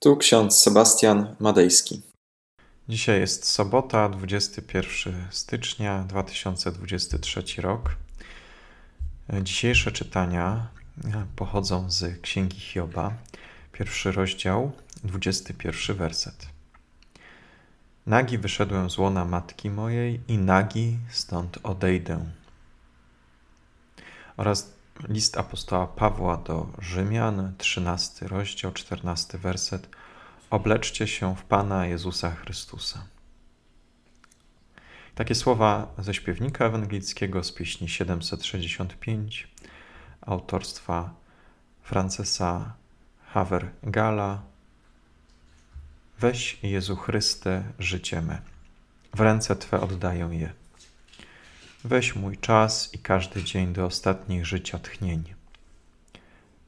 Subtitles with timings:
[0.00, 2.02] Tu ksiądz Sebastian Madejski.
[2.88, 7.96] Dzisiaj jest sobota, 21 stycznia 2023 rok.
[9.42, 10.68] Dzisiejsze czytania
[11.36, 13.12] pochodzą z Księgi Hioba,
[13.72, 14.72] pierwszy rozdział,
[15.04, 16.46] 21 werset.
[18.06, 22.24] Nagi wyszedłem z łona matki mojej i nagi stąd odejdę.
[24.36, 24.77] Oraz
[25.08, 29.88] list apostoła Pawła do Rzymian, 13 rozdział, 14 werset.
[30.50, 33.06] Obleczcie się w Pana Jezusa Chrystusa.
[35.14, 39.48] Takie słowa ze śpiewnika ewangelickiego z pieśni 765
[40.20, 41.14] autorstwa
[41.82, 42.74] Francesa
[43.26, 44.42] Havergala.
[46.18, 48.42] Weź Jezu Chryste życie me,
[49.14, 50.67] w ręce Twe oddaję je.
[51.84, 55.24] Weź mój czas i każdy dzień do ostatnich życia tchnień.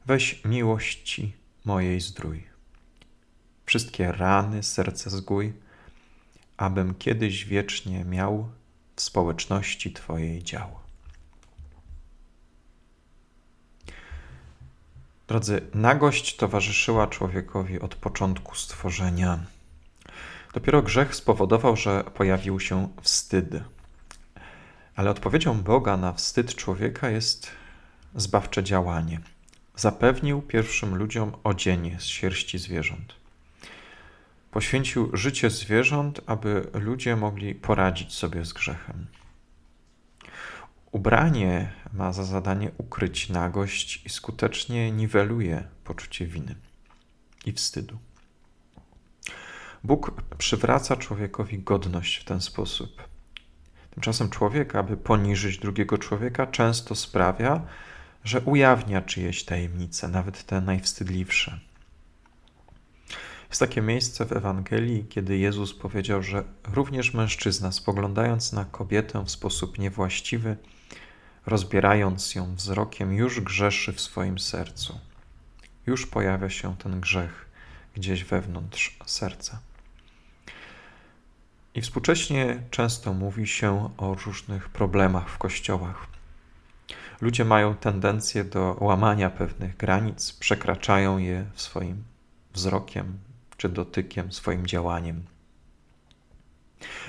[0.05, 1.33] Weź miłości
[1.65, 2.43] mojej zdrój.
[3.65, 5.53] Wszystkie rany serce zgój,
[6.57, 8.49] abym kiedyś wiecznie miał
[8.95, 10.79] w społeczności Twojej dział.
[15.27, 19.39] Drodzy, nagość towarzyszyła człowiekowi od początku stworzenia.
[20.53, 23.63] Dopiero grzech spowodował, że pojawił się wstyd
[25.01, 27.51] ale odpowiedzią Boga na wstyd człowieka jest
[28.15, 29.19] zbawcze działanie.
[29.75, 33.15] Zapewnił pierwszym ludziom odzienie z sierści zwierząt.
[34.51, 39.07] Poświęcił życie zwierząt, aby ludzie mogli poradzić sobie z grzechem.
[40.91, 46.55] Ubranie ma za zadanie ukryć nagość i skutecznie niweluje poczucie winy
[47.45, 47.97] i wstydu.
[49.83, 53.10] Bóg przywraca człowiekowi godność w ten sposób.
[53.93, 57.61] Tymczasem człowiek, aby poniżyć drugiego człowieka, często sprawia,
[58.23, 61.59] że ujawnia czyjeś tajemnice, nawet te najwstydliwsze.
[63.49, 69.31] Jest takie miejsce w Ewangelii, kiedy Jezus powiedział, że również mężczyzna, spoglądając na kobietę w
[69.31, 70.57] sposób niewłaściwy,
[71.45, 74.99] rozbierając ją wzrokiem, już grzeszy w swoim sercu.
[75.87, 77.45] Już pojawia się ten grzech
[77.95, 79.59] gdzieś wewnątrz serca.
[81.75, 86.07] I współcześnie często mówi się o różnych problemach w kościołach.
[87.21, 92.03] Ludzie mają tendencję do łamania pewnych granic, przekraczają je swoim
[92.53, 93.17] wzrokiem
[93.57, 95.23] czy dotykiem, swoim działaniem.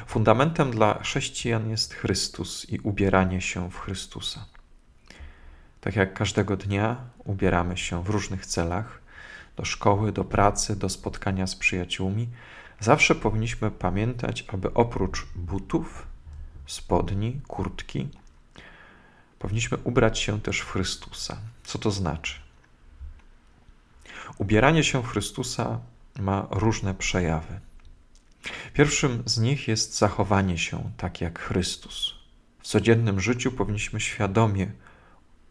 [0.06, 4.46] Fundamentem dla chrześcijan jest Chrystus i ubieranie się w Chrystusa.
[5.80, 9.00] Tak jak każdego dnia ubieramy się w różnych celach
[9.56, 12.28] do szkoły, do pracy, do spotkania z przyjaciółmi,
[12.82, 16.06] Zawsze powinniśmy pamiętać, aby oprócz butów,
[16.66, 18.08] spodni, kurtki,
[19.38, 21.36] powinniśmy ubrać się też w Chrystusa.
[21.64, 22.34] Co to znaczy?
[24.38, 25.80] Ubieranie się w Chrystusa
[26.18, 27.60] ma różne przejawy.
[28.72, 32.14] Pierwszym z nich jest zachowanie się tak jak Chrystus.
[32.58, 34.72] W codziennym życiu powinniśmy świadomie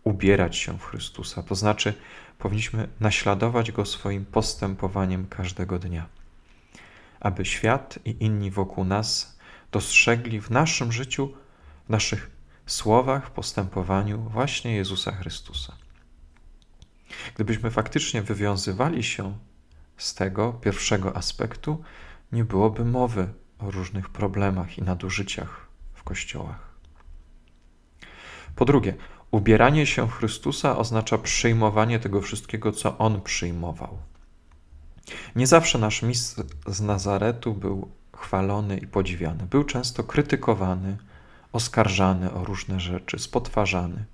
[0.04, 1.94] ubierać się w Chrystusa, to znaczy
[2.40, 6.21] powinniśmy naśladować Go swoim postępowaniem każdego dnia
[7.22, 9.40] aby świat i inni wokół nas
[9.72, 11.34] dostrzegli w naszym życiu,
[11.86, 12.32] w naszych
[12.66, 15.74] słowach, postępowaniu właśnie Jezusa Chrystusa.
[17.36, 19.38] Gdybyśmy faktycznie wywiązywali się
[19.98, 21.84] z tego pierwszego aspektu,
[22.32, 26.72] nie byłoby mowy o różnych problemach i nadużyciach w kościołach.
[28.56, 28.94] Po drugie,
[29.32, 33.98] ubieranie się w Chrystusa oznacza przyjmowanie tego wszystkiego, co On przyjmował.
[35.36, 36.36] Nie zawsze nasz mistrz
[36.68, 39.46] z Nazaretu był chwalony i podziwiany.
[39.50, 40.98] Był często krytykowany,
[41.52, 44.06] oskarżany o różne rzeczy, spotwarzany.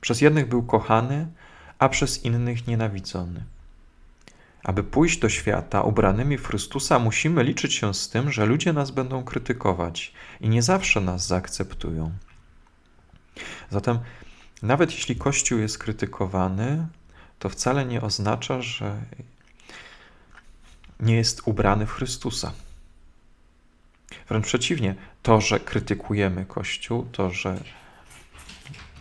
[0.00, 1.26] Przez jednych był kochany,
[1.78, 3.44] a przez innych nienawidzony.
[4.64, 8.90] Aby pójść do świata ubranymi w Chrystusa, musimy liczyć się z tym, że ludzie nas
[8.90, 12.10] będą krytykować i nie zawsze nas zaakceptują.
[13.70, 13.98] Zatem,
[14.62, 16.86] nawet jeśli Kościół jest krytykowany,
[17.38, 19.00] to wcale nie oznacza, że
[21.00, 22.52] nie jest ubrany w Chrystusa.
[24.28, 27.60] Wręcz przeciwnie, to, że krytykujemy Kościół, to, że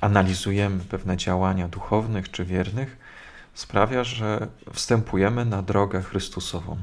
[0.02, 2.98] analizujemy pewne działania duchownych czy wiernych,
[3.54, 6.78] sprawia, że wstępujemy na drogę Chrystusową.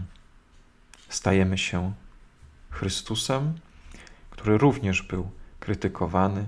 [1.08, 1.92] Stajemy się
[2.70, 3.54] Chrystusem,
[4.30, 5.30] który również był
[5.60, 6.44] krytykowany,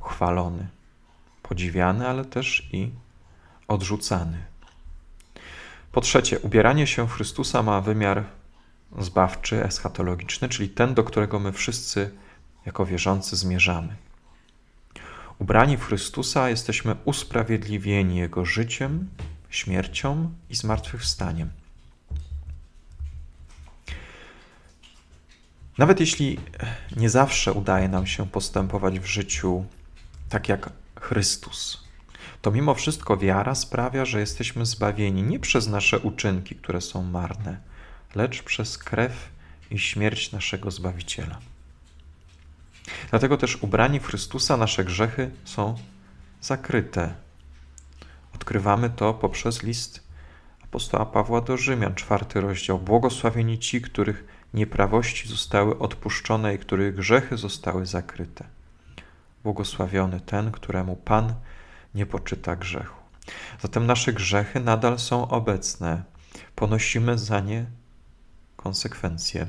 [0.00, 0.68] chwalony,
[1.42, 2.90] podziwiany, ale też i
[3.68, 4.44] odrzucany.
[5.92, 8.24] Po trzecie, ubieranie się w Chrystusa ma wymiar
[8.98, 12.10] zbawczy, eschatologiczny, czyli ten, do którego my wszyscy
[12.66, 13.96] jako wierzący zmierzamy.
[15.38, 19.08] Ubrani w Chrystusa jesteśmy usprawiedliwieni Jego życiem,
[19.50, 21.50] śmiercią i zmartwychwstaniem.
[25.78, 26.40] Nawet jeśli
[26.96, 29.64] nie zawsze udaje nam się postępować w życiu
[30.28, 30.70] tak jak
[31.00, 31.87] Chrystus,
[32.42, 37.58] to mimo wszystko wiara sprawia, że jesteśmy zbawieni nie przez nasze uczynki, które są marne,
[38.14, 39.28] lecz przez krew
[39.70, 41.38] i śmierć naszego Zbawiciela.
[43.10, 45.74] Dlatego też ubrani w Chrystusa nasze grzechy są
[46.40, 47.14] zakryte.
[48.34, 50.08] Odkrywamy to poprzez list
[50.64, 52.78] apostoła Pawła do Rzymian, czwarty rozdział.
[52.78, 54.24] Błogosławieni ci, których
[54.54, 58.44] nieprawości zostały odpuszczone i których grzechy zostały zakryte.
[59.44, 61.34] Błogosławiony ten, któremu Pan
[61.94, 63.00] nie poczyta grzechu.
[63.60, 66.02] Zatem nasze grzechy nadal są obecne.
[66.54, 67.66] Ponosimy za nie
[68.56, 69.46] konsekwencje.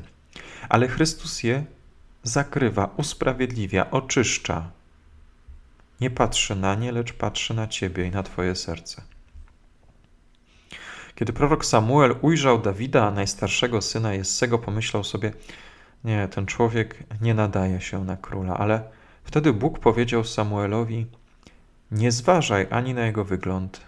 [0.69, 1.65] Ale Chrystus je
[2.23, 4.71] zakrywa, usprawiedliwia, oczyszcza.
[6.01, 9.01] Nie patrzy na nie, lecz patrzy na ciebie i na twoje serce.
[11.15, 15.33] Kiedy prorok Samuel ujrzał Dawida, najstarszego syna Jessego, pomyślał sobie:
[16.03, 18.83] Nie, ten człowiek nie nadaje się na króla, ale
[19.23, 21.07] wtedy Bóg powiedział Samuelowi:
[21.91, 23.81] Nie zważaj ani na jego wygląd,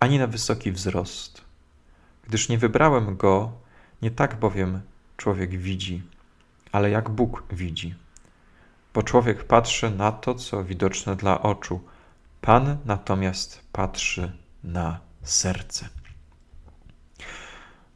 [0.00, 1.44] ani na wysoki wzrost,
[2.28, 3.52] gdyż nie wybrałem go,
[4.02, 4.80] nie tak bowiem
[5.16, 6.02] człowiek widzi,
[6.72, 7.94] ale jak Bóg widzi.
[8.94, 11.80] Bo człowiek patrzy na to, co widoczne dla oczu,
[12.46, 14.32] Pan natomiast patrzy
[14.64, 15.88] na serce.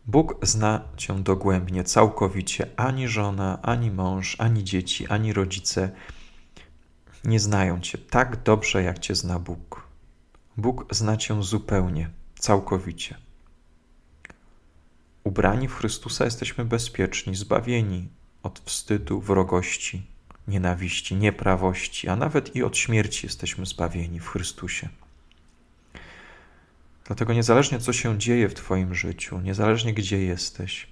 [0.06, 2.66] Bóg zna cię dogłębnie, całkowicie.
[2.76, 5.90] Ani żona, ani mąż, ani dzieci, ani rodzice
[7.24, 9.88] nie znają cię tak dobrze, jak cię zna Bóg.
[10.56, 13.16] Bóg zna cię zupełnie, całkowicie.
[15.24, 18.08] Ubrani w Chrystusa jesteśmy bezpieczni, zbawieni
[18.42, 20.06] od wstydu, wrogości,
[20.48, 24.88] nienawiści, nieprawości, a nawet i od śmierci jesteśmy zbawieni w Chrystusie.
[27.04, 30.88] Dlatego niezależnie co się dzieje w Twoim życiu, niezależnie gdzie jesteś,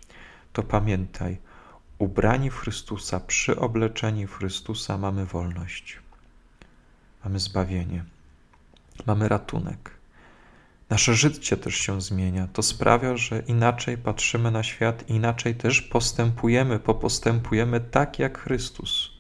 [0.53, 1.39] to pamiętaj,
[1.99, 5.99] ubrani w Chrystusa, przyobleczeni w Chrystusa mamy wolność,
[7.25, 8.05] mamy zbawienie,
[9.07, 9.99] mamy ratunek.
[10.91, 12.49] Nasze życie też się zmienia.
[12.53, 19.11] To sprawia, że inaczej patrzymy na świat, inaczej też postępujemy, popostępujemy tak jak Chrystus.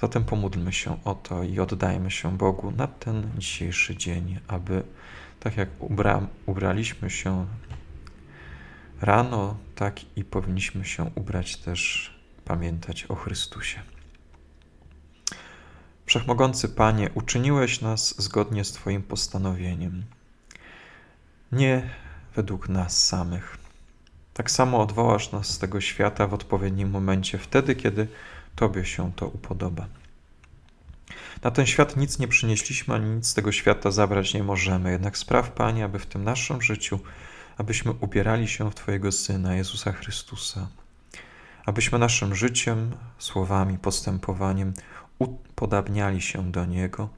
[0.00, 4.82] Zatem pomódlmy się o to i oddajmy się Bogu na ten dzisiejszy dzień, aby
[5.40, 7.46] tak jak ubra, ubraliśmy się
[9.00, 12.10] rano, tak i powinniśmy się ubrać też,
[12.44, 13.93] pamiętać o Chrystusie.
[16.14, 20.04] Wszechmogący Panie, uczyniłeś nas zgodnie z Twoim postanowieniem,
[21.52, 21.90] nie
[22.36, 23.58] według nas samych.
[24.34, 28.08] Tak samo odwołasz nas z tego świata w odpowiednim momencie, wtedy, kiedy
[28.56, 29.86] Tobie się to upodoba.
[31.42, 34.90] Na ten świat nic nie przynieśliśmy, ani nic z tego świata zabrać nie możemy.
[34.90, 37.00] Jednak spraw, Panie, aby w tym naszym życiu,
[37.58, 40.68] abyśmy ubierali się w Twojego Syna, Jezusa Chrystusa,
[41.66, 44.74] abyśmy naszym życiem, słowami, postępowaniem
[45.18, 47.08] upodabniali się do Niego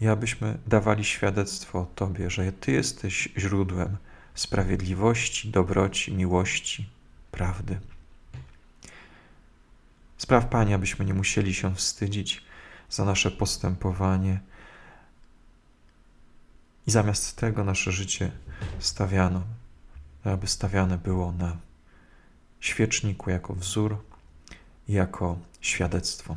[0.00, 3.96] i abyśmy dawali świadectwo o Tobie, że Ty jesteś źródłem
[4.34, 6.88] sprawiedliwości, dobroci, miłości,
[7.30, 7.80] prawdy.
[10.18, 12.44] Spraw, Panie, abyśmy nie musieli się wstydzić
[12.90, 14.40] za nasze postępowanie
[16.86, 18.30] i zamiast tego nasze życie
[18.78, 19.42] stawiano,
[20.24, 21.56] aby stawiane było na
[22.60, 23.96] świeczniku jako wzór
[24.88, 26.36] jako świadectwo